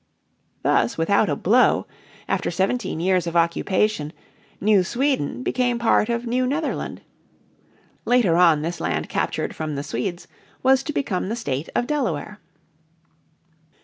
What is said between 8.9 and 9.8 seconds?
captured from